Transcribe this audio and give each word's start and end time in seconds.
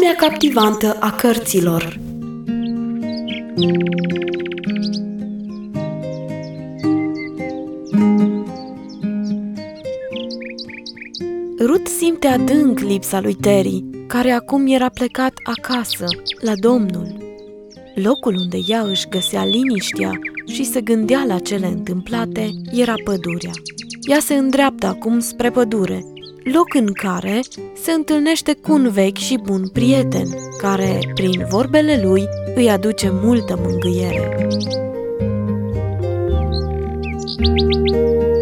Lumea 0.00 0.16
captivantă 0.28 0.96
a 1.00 1.12
cărților 1.12 1.98
Ruth 11.58 11.90
simte 11.98 12.26
adânc 12.26 12.78
lipsa 12.78 13.20
lui 13.20 13.34
Terry, 13.34 13.84
care 14.06 14.30
acum 14.30 14.66
era 14.66 14.88
plecat 14.88 15.32
acasă, 15.42 16.04
la 16.40 16.52
Domnul. 16.54 17.16
Locul 17.94 18.34
unde 18.34 18.58
ea 18.66 18.80
își 18.80 19.08
găsea 19.08 19.44
liniștea 19.44 20.18
și 20.46 20.64
se 20.64 20.80
gândea 20.80 21.24
la 21.26 21.38
cele 21.38 21.66
întâmplate 21.66 22.50
era 22.72 22.94
pădurea. 23.04 23.52
Ea 24.08 24.18
se 24.18 24.34
îndreaptă 24.34 24.86
acum 24.86 25.18
spre 25.18 25.50
pădure, 25.50 26.09
loc 26.44 26.74
în 26.74 26.92
care 26.92 27.40
se 27.82 27.92
întâlnește 27.92 28.52
cu 28.52 28.72
un 28.72 28.88
vechi 28.88 29.16
și 29.16 29.38
bun 29.44 29.68
prieten, 29.68 30.26
care, 30.58 30.98
prin 31.14 31.46
vorbele 31.48 32.00
lui, 32.04 32.24
îi 32.54 32.70
aduce 32.70 33.10
multă 33.22 33.58
mângâiere. 33.62 34.48
Drumul 37.36 38.39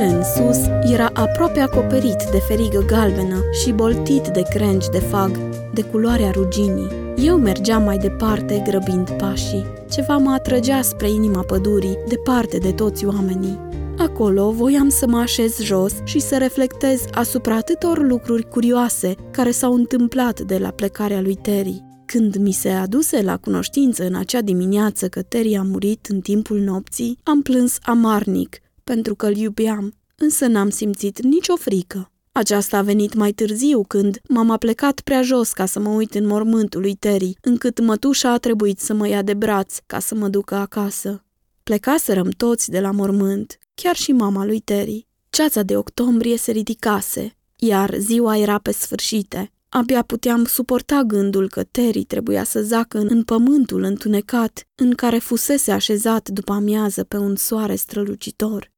spre 0.00 0.12
pădure 0.12 0.16
în 0.16 0.22
sus 0.22 0.90
era 0.92 1.10
aproape 1.14 1.60
acoperit 1.60 2.24
de 2.30 2.38
ferigă 2.38 2.84
galbenă 2.86 3.44
și 3.62 3.72
boltit 3.72 4.28
de 4.28 4.42
crengi 4.42 4.90
de 4.90 4.98
fag, 4.98 5.38
de 5.74 5.82
culoarea 5.82 6.30
ruginii. 6.30 6.88
Eu 7.16 7.38
mergeam 7.38 7.82
mai 7.82 7.98
departe, 7.98 8.62
grăbind 8.66 9.10
pașii. 9.10 9.64
Ceva 9.90 10.16
mă 10.16 10.30
atrăgea 10.30 10.82
spre 10.82 11.10
inima 11.10 11.42
pădurii, 11.42 11.98
departe 12.08 12.58
de 12.58 12.72
toți 12.72 13.04
oamenii. 13.04 13.58
Acolo 13.98 14.50
voiam 14.50 14.88
să 14.88 15.06
mă 15.06 15.18
așez 15.18 15.60
jos 15.60 15.92
și 16.04 16.18
să 16.18 16.36
reflectez 16.38 17.04
asupra 17.12 17.54
atâtor 17.54 18.02
lucruri 18.02 18.48
curioase 18.48 19.14
care 19.30 19.50
s-au 19.50 19.74
întâmplat 19.74 20.40
de 20.40 20.58
la 20.58 20.70
plecarea 20.70 21.20
lui 21.20 21.34
Terry. 21.34 21.84
Când 22.06 22.36
mi 22.36 22.52
se 22.52 22.68
aduse 22.68 23.22
la 23.22 23.36
cunoștință 23.36 24.06
în 24.06 24.14
acea 24.14 24.40
dimineață 24.40 25.08
că 25.08 25.22
Terry 25.22 25.56
a 25.56 25.62
murit 25.62 26.06
în 26.06 26.20
timpul 26.20 26.58
nopții, 26.58 27.18
am 27.22 27.42
plâns 27.42 27.78
amarnic, 27.82 28.60
pentru 28.84 29.14
că 29.14 29.26
îl 29.26 29.36
iubeam, 29.36 29.94
însă 30.16 30.46
n-am 30.46 30.70
simțit 30.70 31.22
nicio 31.22 31.56
frică. 31.56 32.10
Aceasta 32.32 32.78
a 32.78 32.82
venit 32.82 33.14
mai 33.14 33.32
târziu, 33.32 33.84
când 33.84 34.20
m-am 34.28 34.50
aplecat 34.50 35.00
prea 35.00 35.22
jos 35.22 35.52
ca 35.52 35.66
să 35.66 35.80
mă 35.80 35.88
uit 35.88 36.14
în 36.14 36.26
mormântul 36.26 36.80
lui 36.80 36.94
Terry, 36.94 37.36
încât 37.40 37.80
mătușa 37.80 38.30
a 38.32 38.38
trebuit 38.38 38.80
să 38.80 38.94
mă 38.94 39.08
ia 39.08 39.22
de 39.22 39.34
braț 39.34 39.76
ca 39.86 39.98
să 39.98 40.14
mă 40.14 40.28
ducă 40.28 40.54
acasă. 40.54 41.24
Plecaserăm 41.62 42.28
toți 42.28 42.70
de 42.70 42.80
la 42.80 42.90
mormânt, 42.90 43.58
chiar 43.74 43.96
și 43.96 44.12
mama 44.12 44.44
lui 44.44 44.60
Terry. 44.60 45.06
Ceața 45.30 45.62
de 45.62 45.76
octombrie 45.76 46.36
se 46.36 46.50
ridicase, 46.52 47.36
iar 47.56 47.94
ziua 47.98 48.36
era 48.36 48.58
pe 48.58 48.72
sfârșite. 48.72 49.52
Abia 49.72 50.02
puteam 50.02 50.44
suporta 50.44 51.02
gândul 51.02 51.48
că 51.48 51.64
Terry 51.64 52.04
trebuia 52.04 52.44
să 52.44 52.62
zacă 52.62 52.98
în 52.98 53.22
pământul 53.22 53.82
întunecat 53.82 54.68
în 54.74 54.94
care 54.94 55.18
fusese 55.18 55.72
așezat 55.72 56.28
după 56.28 56.52
amiază 56.52 57.04
pe 57.04 57.16
un 57.16 57.36
soare 57.36 57.74
strălucitor. 57.74 58.72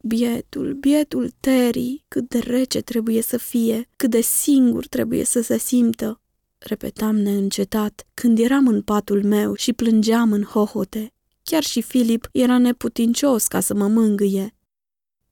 Bietul, 0.00 0.72
bietul 0.72 1.30
Terry, 1.40 2.04
cât 2.08 2.28
de 2.28 2.38
rece 2.38 2.80
trebuie 2.80 3.22
să 3.22 3.36
fie, 3.36 3.88
cât 3.96 4.10
de 4.10 4.20
singur 4.20 4.86
trebuie 4.86 5.24
să 5.24 5.42
se 5.42 5.58
simtă, 5.58 6.20
repetam 6.58 7.16
neîncetat 7.16 8.06
când 8.14 8.38
eram 8.38 8.66
în 8.66 8.82
patul 8.82 9.22
meu 9.24 9.54
și 9.54 9.72
plângeam 9.72 10.32
în 10.32 10.42
hohote. 10.42 11.12
Chiar 11.42 11.62
și 11.62 11.82
Filip 11.82 12.28
era 12.32 12.58
neputincios 12.58 13.46
ca 13.46 13.60
să 13.60 13.74
mă 13.74 13.86
mângâie. 13.88 14.54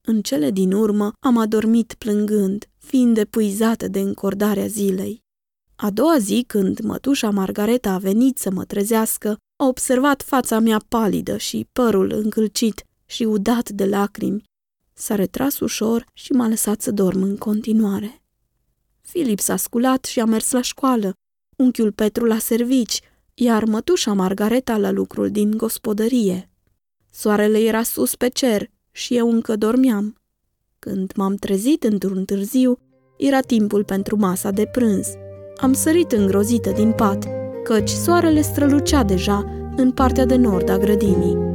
În 0.01 0.23
cele 0.23 0.51
din 0.51 0.73
urmă 0.73 1.13
am 1.21 1.37
adormit 1.37 1.95
plângând, 1.99 2.69
fiind 2.93 3.17
epuizată 3.17 3.89
de 3.89 4.01
încordarea 4.01 4.67
zilei. 4.67 5.23
A 5.77 5.91
doua 5.91 6.19
zi, 6.19 6.45
când 6.47 6.81
mătușa 6.81 7.31
Margareta 7.31 7.93
a 7.93 7.99
venit 7.99 8.39
să 8.39 8.51
mă 8.51 8.65
trezească, 8.65 9.37
a 9.57 9.67
observat 9.67 10.23
fața 10.23 10.59
mea 10.59 10.81
palidă 10.89 11.37
și 11.37 11.69
părul 11.73 12.13
încălcit 12.13 12.85
și 13.07 13.25
udat 13.25 13.71
de 13.71 13.87
lacrimi. 13.87 14.43
S-a 14.93 15.15
retras 15.15 15.61
ușor 15.61 16.05
și 16.13 16.33
m-a 16.33 16.49
lăsat 16.49 16.81
să 16.81 16.91
dorm 16.91 17.23
în 17.23 17.37
continuare. 17.37 18.23
Filip 19.01 19.41
s-a 19.41 19.57
sculat 19.57 20.05
și 20.05 20.21
a 20.21 20.25
mers 20.25 20.51
la 20.51 20.61
școală, 20.61 21.13
unchiul 21.57 21.93
Petru 21.93 22.25
la 22.25 22.39
servici, 22.39 23.01
iar 23.35 23.65
mătușa 23.65 24.13
Margareta 24.13 24.77
la 24.77 24.91
lucrul 24.91 25.31
din 25.31 25.57
gospodărie. 25.57 26.51
Soarele 27.11 27.59
era 27.59 27.83
sus 27.83 28.17
pe 28.17 28.29
cer 28.29 28.71
și 28.91 29.17
eu 29.17 29.31
încă 29.31 29.57
dormeam. 29.57 30.22
Când 30.87 31.13
m-am 31.17 31.35
trezit 31.35 31.85
într-un 31.85 32.25
târziu, 32.25 32.79
era 33.19 33.41
timpul 33.41 33.85
pentru 33.85 34.17
masa 34.17 34.51
de 34.51 34.69
prânz. 34.73 35.09
Am 35.57 35.73
sărit 35.73 36.13
îngrozită 36.13 36.71
din 36.71 36.93
pat, 36.93 37.27
căci 37.65 37.89
soarele 37.89 38.41
strălucea 38.41 39.05
deja 39.05 39.45
în 39.77 39.91
partea 39.91 40.27
de 40.27 40.37
nord 40.37 40.69
a 40.69 40.79
grădinii. 40.79 41.52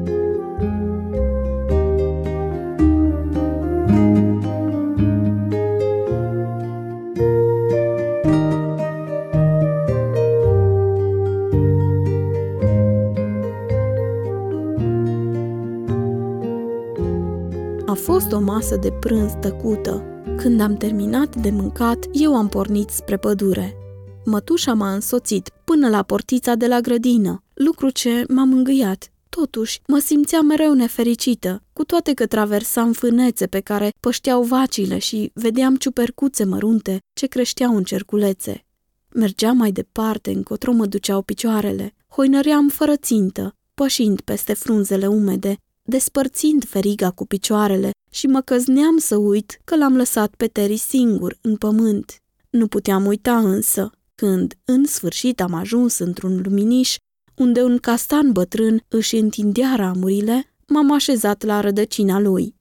A 17.88 17.94
fost 17.94 18.32
o 18.32 18.40
masă 18.40 18.76
de 18.76 18.92
prânz 18.92 19.32
tăcută. 19.42 20.04
Când 20.38 20.62
am 20.62 20.78
terminat 20.78 21.36
de 21.36 21.50
mâncat, 21.50 22.06
eu 22.12 22.36
am 22.36 22.48
pornit 22.48 22.90
spre 22.90 23.18
pădure. 23.18 23.78
Mătușa 24.26 24.74
m-a 24.74 24.94
însoțit 24.94 25.50
până 25.64 25.90
la 25.90 26.04
portița 26.04 26.56
de 26.56 26.68
la 26.68 26.80
grădină, 26.80 27.44
lucru 27.54 27.90
ce 27.90 28.26
m-a 28.28 28.44
mângâiat. 28.44 29.12
Totuși, 29.30 29.82
mă 29.88 30.00
simțeam 30.00 30.46
mereu 30.46 30.74
nefericită, 30.74 31.64
cu 31.74 31.84
toate 31.84 32.14
că 32.14 32.26
traversam 32.26 32.92
fânețe 32.92 33.48
pe 33.48 33.60
care 33.60 33.90
pășteau 34.00 34.44
vacile 34.44 34.98
și 34.98 35.32
vedeam 35.34 35.76
ciupercuțe 35.76 36.44
mărunte 36.44 37.00
ce 37.14 37.26
creșteau 37.28 37.76
în 37.76 37.84
cerculețe. 37.84 38.66
Mergeam 39.14 39.58
mai 39.58 39.72
departe, 39.72 40.32
încotro 40.32 40.72
mă 40.72 40.86
duceau 40.86 41.22
picioarele. 41.22 41.96
Hoinăream 42.08 42.68
fără 42.68 42.96
țintă, 42.96 43.56
pășind 43.74 44.22
peste 44.22 44.54
frunzele 44.54 45.08
umede, 45.08 45.58
despărțind 45.90 46.66
feriga 46.66 47.12
cu 47.12 47.26
picioarele 47.26 47.92
și 48.12 48.28
mă 48.28 48.42
căzneam 48.42 48.98
să 48.98 49.16
uit 49.16 49.60
că 49.64 49.76
l-am 49.76 49.96
lăsat 49.96 50.36
pe 50.36 50.48
Terry 50.48 50.78
singur, 50.78 51.38
în 51.42 51.56
pământ. 51.56 52.22
Nu 52.50 52.68
puteam 52.68 53.06
uita 53.06 53.38
însă, 53.38 53.92
când, 54.16 54.58
în 54.66 54.86
sfârșit, 54.86 55.42
am 55.42 55.54
ajuns 55.54 55.98
într-un 55.98 56.42
luminiș, 56.42 56.96
unde 57.36 57.64
un 57.64 57.78
castan 57.78 58.32
bătrân 58.32 58.84
își 58.88 59.16
întindea 59.16 59.74
ramurile, 59.76 60.56
m-am 60.68 60.92
așezat 60.92 61.44
la 61.44 61.60
rădăcina 61.60 62.20
lui. 62.20 62.56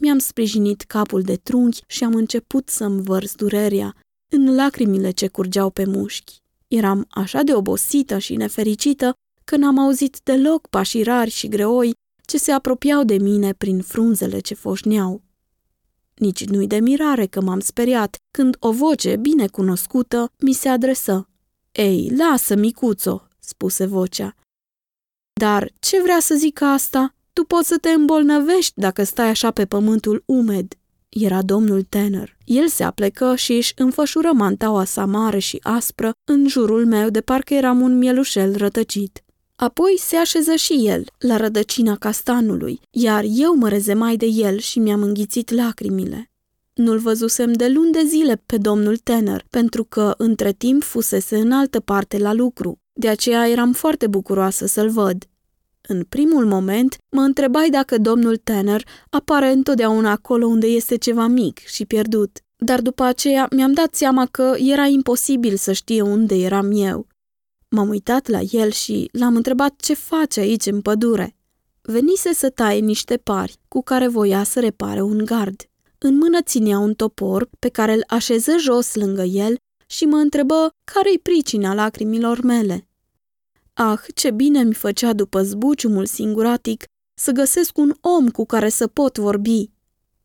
Mi-am 0.00 0.18
sprijinit 0.18 0.82
capul 0.82 1.22
de 1.22 1.36
trunchi 1.36 1.82
și 1.86 2.04
am 2.04 2.14
început 2.14 2.68
să-mi 2.68 3.02
vărs 3.02 3.34
durerea 3.34 3.96
în 4.32 4.54
lacrimile 4.54 5.10
ce 5.10 5.28
curgeau 5.28 5.70
pe 5.70 5.84
mușchi. 5.84 6.36
Eram 6.68 7.06
așa 7.10 7.42
de 7.42 7.54
obosită 7.54 8.18
și 8.18 8.36
nefericită 8.36 9.12
că 9.44 9.56
n-am 9.56 9.78
auzit 9.78 10.20
deloc 10.22 10.68
pașii 10.68 11.02
rari 11.02 11.30
și 11.30 11.48
greoi 11.48 11.92
ce 12.30 12.38
se 12.38 12.52
apropiau 12.52 13.04
de 13.04 13.16
mine 13.16 13.52
prin 13.52 13.82
frunzele 13.82 14.38
ce 14.38 14.54
foșneau. 14.54 15.22
Nici 16.14 16.44
nu-i 16.44 16.66
de 16.66 16.80
mirare 16.80 17.26
că 17.26 17.40
m-am 17.40 17.60
speriat 17.60 18.16
când 18.30 18.56
o 18.58 18.72
voce 18.72 19.16
bine 19.16 19.46
cunoscută 19.46 20.32
mi 20.38 20.52
se 20.52 20.68
adresă. 20.68 21.28
Ei, 21.72 22.12
lasă, 22.16 22.54
micuțo, 22.54 23.28
spuse 23.38 23.86
vocea. 23.86 24.34
Dar 25.40 25.72
ce 25.80 26.02
vrea 26.02 26.18
să 26.20 26.34
zic 26.34 26.60
asta? 26.60 27.14
Tu 27.32 27.44
poți 27.44 27.68
să 27.68 27.78
te 27.78 27.90
îmbolnăvești 27.90 28.72
dacă 28.80 29.02
stai 29.02 29.28
așa 29.28 29.50
pe 29.50 29.66
pământul 29.66 30.22
umed. 30.26 30.74
Era 31.08 31.42
domnul 31.42 31.82
Tanner. 31.82 32.36
El 32.44 32.68
se 32.68 32.82
aplecă 32.82 33.34
și 33.36 33.52
își 33.52 33.72
înfășură 33.76 34.32
mantaua 34.32 34.84
sa 34.84 35.04
mare 35.04 35.38
și 35.38 35.60
aspră 35.62 36.12
în 36.24 36.48
jurul 36.48 36.86
meu 36.86 37.08
de 37.08 37.20
parcă 37.20 37.54
eram 37.54 37.80
un 37.80 37.98
mielușel 37.98 38.56
rătăcit. 38.56 39.24
Apoi 39.60 39.98
se 39.98 40.16
așeză 40.16 40.54
și 40.54 40.86
el, 40.86 41.04
la 41.18 41.36
rădăcina 41.36 41.96
castanului, 41.96 42.80
iar 42.90 43.24
eu 43.28 43.54
mă 43.54 43.68
rezemai 43.68 44.16
de 44.16 44.26
el 44.26 44.58
și 44.58 44.78
mi-am 44.78 45.02
înghițit 45.02 45.50
lacrimile. 45.50 46.30
Nu-l 46.74 46.98
văzusem 46.98 47.52
de 47.52 47.68
luni 47.68 47.92
de 47.92 48.02
zile 48.06 48.42
pe 48.46 48.56
domnul 48.56 48.96
Tanner, 48.96 49.44
pentru 49.50 49.84
că 49.84 50.14
între 50.16 50.52
timp 50.52 50.82
fusese 50.82 51.36
în 51.36 51.52
altă 51.52 51.80
parte 51.80 52.18
la 52.18 52.32
lucru. 52.32 52.80
De 52.92 53.08
aceea 53.08 53.48
eram 53.48 53.72
foarte 53.72 54.06
bucuroasă 54.06 54.66
să-l 54.66 54.90
văd. 54.90 55.24
În 55.80 56.04
primul 56.08 56.46
moment, 56.46 56.96
mă 57.10 57.20
întrebai 57.20 57.70
dacă 57.70 57.98
domnul 57.98 58.36
Tanner 58.36 58.84
apare 59.10 59.52
întotdeauna 59.52 60.10
acolo 60.10 60.46
unde 60.46 60.66
este 60.66 60.96
ceva 60.96 61.26
mic 61.26 61.58
și 61.58 61.86
pierdut, 61.86 62.38
dar 62.56 62.80
după 62.80 63.02
aceea 63.02 63.48
mi-am 63.50 63.72
dat 63.72 63.94
seama 63.94 64.26
că 64.26 64.54
era 64.58 64.86
imposibil 64.86 65.56
să 65.56 65.72
știe 65.72 66.02
unde 66.02 66.34
eram 66.34 66.70
eu. 66.72 67.06
M-am 67.72 67.88
uitat 67.88 68.28
la 68.28 68.40
el 68.40 68.70
și 68.70 69.08
l-am 69.12 69.36
întrebat 69.36 69.80
ce 69.80 69.94
face 69.94 70.40
aici 70.40 70.66
în 70.66 70.80
pădure. 70.80 71.36
Venise 71.80 72.34
să 72.34 72.50
taie 72.50 72.80
niște 72.80 73.16
pari 73.16 73.56
cu 73.68 73.82
care 73.82 74.08
voia 74.08 74.42
să 74.42 74.60
repare 74.60 75.02
un 75.02 75.24
gard. 75.24 75.68
În 75.98 76.16
mână 76.16 76.42
ținea 76.42 76.78
un 76.78 76.94
topor 76.94 77.48
pe 77.58 77.68
care 77.68 77.92
îl 77.92 78.04
așeză 78.06 78.56
jos 78.58 78.94
lângă 78.94 79.22
el 79.22 79.56
și 79.86 80.04
mă 80.04 80.16
întrebă 80.16 80.74
care-i 80.84 81.18
pricina 81.18 81.74
lacrimilor 81.74 82.40
mele. 82.42 82.88
Ah, 83.72 84.00
ce 84.14 84.30
bine 84.30 84.62
mi 84.62 84.74
făcea 84.74 85.12
după 85.12 85.42
zbuciumul 85.42 86.06
singuratic 86.06 86.84
să 87.14 87.30
găsesc 87.30 87.78
un 87.78 87.94
om 88.00 88.28
cu 88.28 88.46
care 88.46 88.68
să 88.68 88.86
pot 88.86 89.18
vorbi. 89.18 89.70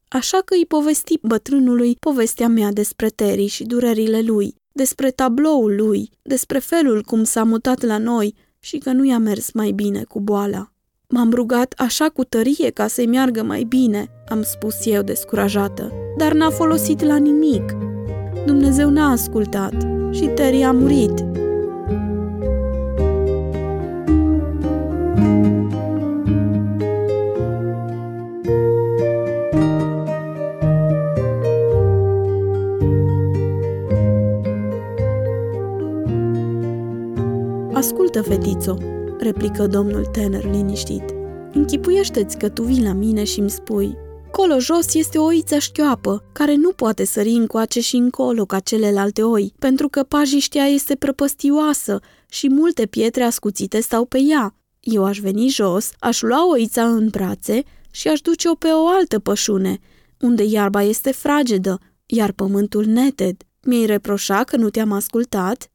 Așa 0.08 0.42
că 0.46 0.54
îi 0.54 0.66
povesti 0.66 1.18
bătrânului 1.22 1.96
povestea 2.00 2.48
mea 2.48 2.72
despre 2.72 3.10
Terry 3.10 3.46
și 3.46 3.64
durerile 3.64 4.22
lui, 4.22 4.56
despre 4.76 5.10
tabloul 5.10 5.76
lui, 5.76 6.10
despre 6.22 6.60
felul 6.60 7.04
cum 7.04 7.24
s-a 7.24 7.44
mutat 7.44 7.82
la 7.82 7.98
noi 7.98 8.36
și 8.60 8.78
că 8.78 8.92
nu 8.92 9.06
i-a 9.06 9.18
mers 9.18 9.52
mai 9.52 9.72
bine 9.72 10.04
cu 10.04 10.20
boala. 10.20 10.72
M-am 11.08 11.32
rugat 11.34 11.74
așa 11.78 12.10
cu 12.10 12.24
tărie 12.24 12.70
ca 12.70 12.88
să-i 12.88 13.08
meargă 13.08 13.44
mai 13.44 13.64
bine, 13.64 14.08
am 14.30 14.44
spus 14.44 14.86
eu 14.86 15.02
descurajată, 15.02 15.92
dar 16.18 16.34
n-a 16.34 16.50
folosit 16.50 17.02
la 17.02 17.18
nimic. 17.18 17.76
Dumnezeu 18.46 18.90
n-a 18.90 19.12
ascultat 19.12 19.74
și 20.12 20.26
Terry 20.26 20.64
a 20.64 20.72
murit. 20.72 21.45
Ascultă, 38.16 38.36
fetițo, 38.36 38.78
replică 39.20 39.68
domnul 39.68 40.06
Tanner 40.06 40.44
liniștit. 40.44 41.04
Închipuiește-ți 41.54 42.38
că 42.38 42.50
tu 42.50 42.64
vii 42.64 42.84
la 42.84 42.94
mine 42.94 43.24
și 43.24 43.40
îmi 43.40 43.50
spui 43.50 43.98
Colo 44.32 44.60
jos 44.60 44.94
este 44.94 45.18
o 45.18 45.24
oiță 45.24 45.58
șchioapă, 45.58 46.24
care 46.32 46.56
nu 46.56 46.72
poate 46.72 47.06
sări 47.06 47.30
încoace 47.30 47.82
și 47.82 47.96
încolo 47.96 48.46
ca 48.46 48.60
celelalte 48.60 49.24
oi, 49.24 49.54
pentru 49.60 49.90
că 49.90 50.04
pajiștea 50.04 50.64
este 50.64 50.96
prăpăstioasă 50.96 52.00
și 52.30 52.50
multe 52.50 52.86
pietre 52.86 53.24
ascuțite 53.24 53.80
stau 53.80 54.06
pe 54.06 54.20
ea. 54.30 54.56
Eu 54.80 55.04
aș 55.04 55.20
veni 55.20 55.48
jos, 55.48 55.90
aș 56.00 56.22
lua 56.22 56.50
oița 56.50 56.88
în 56.88 57.08
brațe 57.08 57.64
și 57.92 58.08
aș 58.08 58.22
duce-o 58.22 58.56
pe 58.56 58.68
o 58.68 58.88
altă 58.88 59.20
pășune, 59.20 59.80
unde 60.20 60.44
iarba 60.44 60.82
este 60.82 61.12
fragedă, 61.12 61.80
iar 62.06 62.32
pământul 62.32 62.86
neted. 62.86 63.36
Mi-ai 63.62 63.86
reproșa 63.86 64.44
că 64.44 64.58
nu 64.58 64.70
te-am 64.70 64.92
ascultat? 64.92 65.72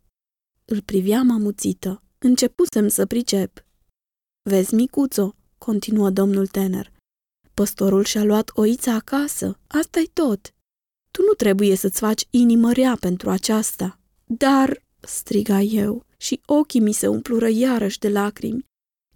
Îl 0.65 0.81
priveam 0.85 1.31
amuțită. 1.31 2.03
Începusem 2.23 2.89
să 2.89 3.07
pricep. 3.07 3.65
Vezi, 4.43 4.75
micuțo, 4.75 5.35
continuă 5.59 6.11
domnul 6.11 6.47
Tener. 6.47 6.93
Păstorul 7.55 8.05
și-a 8.05 8.25
luat 8.25 8.51
oița 8.55 8.95
acasă, 8.95 9.59
asta-i 9.67 10.11
tot. 10.13 10.55
Tu 11.11 11.23
nu 11.23 11.33
trebuie 11.33 11.77
să-ți 11.77 11.99
faci 11.99 12.27
inimă 12.31 12.73
rea 12.73 12.97
pentru 13.01 13.31
aceasta. 13.31 13.99
Dar, 14.25 14.83
striga 15.01 15.61
eu, 15.61 16.05
și 16.17 16.41
ochii 16.47 16.81
mi 16.81 16.93
se 16.93 17.07
umplură 17.07 17.49
iarăși 17.49 17.99
de 17.99 18.09
lacrimi. 18.09 18.65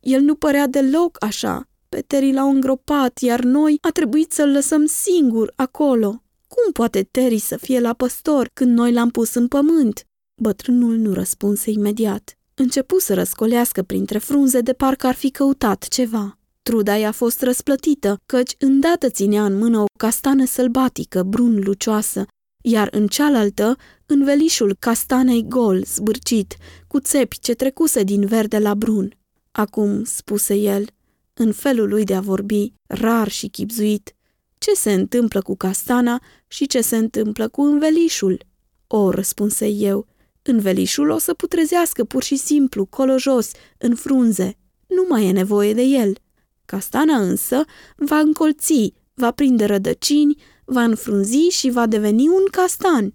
El 0.01 0.21
nu 0.21 0.35
părea 0.35 0.67
deloc 0.67 1.25
așa. 1.25 1.69
Pe 1.89 2.31
l-au 2.33 2.51
îngropat, 2.51 3.19
iar 3.19 3.41
noi 3.41 3.79
a 3.81 3.91
trebuit 3.91 4.33
să-l 4.33 4.51
lăsăm 4.51 4.87
singur 4.87 5.53
acolo. 5.57 6.23
Cum 6.49 6.73
poate 6.73 7.03
Terry 7.03 7.39
să 7.39 7.57
fie 7.57 7.81
la 7.81 7.93
păstor 7.93 8.51
când 8.53 8.77
noi 8.77 8.93
l-am 8.93 9.11
pus 9.11 9.35
în 9.35 9.49
pământ? 9.49 10.07
Bătrânul 10.43 10.97
nu 10.97 11.13
răspunse 11.13 11.71
imediat. 11.71 12.39
Începu 12.57 12.99
să 12.99 13.15
răscolească 13.15 13.83
printre 13.83 14.19
frunze 14.19 14.61
de 14.61 14.73
parcă 14.73 15.07
ar 15.07 15.15
fi 15.15 15.31
căutat 15.31 15.89
ceva. 15.89 16.39
Truda 16.63 16.97
i-a 16.97 17.13
fost 17.13 17.43
răsplătită, 17.43 18.21
căci 18.27 18.55
îndată 18.59 19.11
ținea 19.11 19.45
în 19.45 19.59
mână 19.59 19.79
o 19.79 19.85
castană 19.99 20.45
sălbatică, 20.45 21.23
brun 21.23 21.61
lucioasă, 21.65 22.27
iar 22.63 22.89
în 22.91 23.07
cealaltă, 23.07 23.77
învelișul 24.07 24.77
castanei 24.79 25.45
gol, 25.49 25.85
zbârcit, 25.85 26.57
cu 26.87 27.01
țepi 27.01 27.39
ce 27.39 27.55
trecuse 27.55 28.03
din 28.03 28.27
verde 28.27 28.59
la 28.59 28.75
brun. 28.75 29.17
Acum, 29.51 30.05
spuse 30.05 30.55
el, 30.55 30.87
în 31.35 31.53
felul 31.53 31.89
lui 31.89 32.05
de 32.05 32.15
a 32.15 32.21
vorbi, 32.21 32.73
rar 32.87 33.29
și 33.29 33.49
chipzuit, 33.49 34.15
ce 34.59 34.75
se 34.75 34.93
întâmplă 34.93 35.43
cu 35.43 35.57
castana 35.57 36.23
și 36.47 36.67
ce 36.67 36.81
se 36.81 36.97
întâmplă 36.97 37.49
cu 37.49 37.63
învelișul? 37.63 38.45
O, 38.87 39.11
răspunse 39.11 39.67
eu, 39.67 40.07
Învelișul 40.47 41.11
o 41.11 41.19
să 41.19 41.35
putrezească 41.35 42.05
pur 42.05 42.23
și 42.23 42.37
simplu, 42.37 42.85
colo 42.85 43.19
jos, 43.19 43.51
în 43.79 43.95
frunze. 43.95 44.57
Nu 44.87 45.07
mai 45.09 45.27
e 45.27 45.33
nevoie 45.33 45.75
de 45.75 45.83
el. 45.83 46.19
Castana 46.65 47.17
însă 47.17 47.65
va 47.97 48.19
încolți, 48.19 48.93
va 49.15 49.31
prinde 49.31 49.65
rădăcini, 49.65 50.43
va 50.65 50.83
înfrunzi 50.83 51.49
și 51.49 51.71
va 51.71 51.87
deveni 51.87 52.29
un 52.29 52.45
castan. 52.51 53.13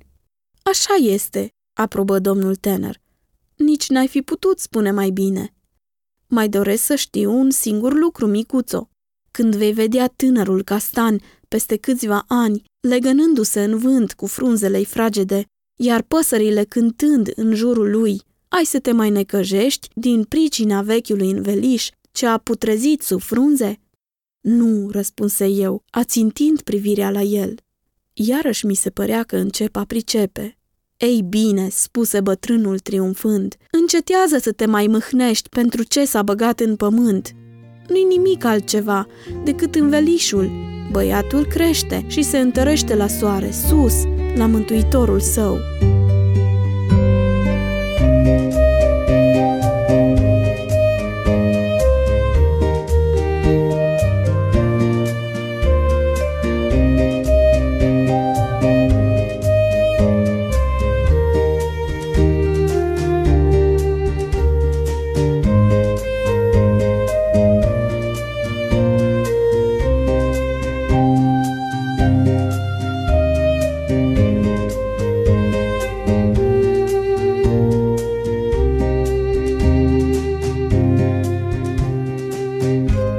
Așa 0.63 0.93
este, 0.93 1.53
aprobă 1.73 2.19
domnul 2.19 2.55
Tanner. 2.55 3.01
Nici 3.55 3.89
n-ai 3.89 4.07
fi 4.07 4.21
putut 4.21 4.59
spune 4.59 4.91
mai 4.91 5.09
bine. 5.09 5.53
Mai 6.27 6.49
doresc 6.49 6.83
să 6.83 6.95
știu 6.95 7.31
un 7.31 7.49
singur 7.49 7.93
lucru, 7.93 8.27
micuțo. 8.27 8.89
Când 9.31 9.55
vei 9.55 9.73
vedea 9.73 10.07
tânărul 10.07 10.63
castan 10.63 11.21
peste 11.47 11.75
câțiva 11.77 12.23
ani, 12.27 12.63
legănându-se 12.79 13.63
în 13.63 13.77
vânt 13.77 14.13
cu 14.13 14.25
frunzele 14.25 14.83
fragede, 14.83 15.45
iar 15.81 16.01
păsările 16.01 16.63
cântând 16.63 17.31
în 17.35 17.53
jurul 17.55 17.89
lui, 17.89 18.21
ai 18.47 18.65
să 18.65 18.79
te 18.79 18.91
mai 18.91 19.09
necăjești 19.09 19.87
din 19.93 20.23
pricina 20.23 20.81
vechiului 20.81 21.31
înveliș 21.31 21.89
ce 22.11 22.25
a 22.25 22.37
putrezit 22.37 23.01
sub 23.01 23.21
frunze? 23.21 23.79
Nu, 24.39 24.89
răspunse 24.91 25.47
eu, 25.47 25.83
ațintind 25.89 26.61
privirea 26.61 27.11
la 27.11 27.21
el. 27.21 27.55
Iarăși 28.13 28.65
mi 28.65 28.75
se 28.75 28.89
părea 28.89 29.23
că 29.23 29.37
încep 29.37 29.75
a 29.75 29.83
pricepe. 29.83 30.57
Ei 30.97 31.21
bine, 31.21 31.69
spuse 31.69 32.21
bătrânul 32.21 32.79
triumfând, 32.79 33.55
încetează 33.71 34.37
să 34.37 34.51
te 34.51 34.65
mai 34.65 34.87
mâhnești 34.87 35.49
pentru 35.49 35.83
ce 35.83 36.05
s-a 36.05 36.23
băgat 36.23 36.59
în 36.59 36.75
pământ. 36.75 37.31
Nu-i 37.87 38.03
nimic 38.03 38.43
altceva 38.43 39.07
decât 39.43 39.75
învelișul. 39.75 40.51
Băiatul 40.91 41.45
crește 41.45 42.05
și 42.07 42.21
se 42.21 42.37
întărește 42.37 42.95
la 42.95 43.07
soare, 43.07 43.51
sus, 43.51 43.93
la 44.39 44.45
Mântuitorul 44.45 45.19
său. 45.19 45.59
thank 48.25 48.53
you 48.53 48.58
Música 82.59 83.18